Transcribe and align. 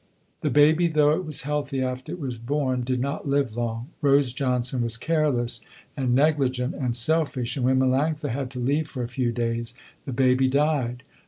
The 0.41 0.49
baby 0.49 0.87
though 0.87 1.11
it 1.11 1.25
was 1.27 1.41
healthy 1.43 1.79
after 1.83 2.11
it 2.11 2.19
was 2.19 2.39
born 2.39 2.81
did 2.81 2.99
not 2.99 3.29
live 3.29 3.55
long. 3.55 3.89
Rose 4.01 4.33
Johnson 4.33 4.81
was 4.81 4.97
careless 4.97 5.61
and 5.95 6.15
negligent 6.15 6.73
and 6.73 6.95
selfish 6.95 7.55
and 7.55 7.63
when 7.63 7.77
Melanctha 7.77 8.29
had 8.29 8.49
to 8.49 8.59
leave 8.59 8.87
for 8.87 9.03
a 9.03 9.07
few 9.07 9.31
days 9.31 9.75
the 10.07 10.11
baby 10.11 10.47
died. 10.47 11.03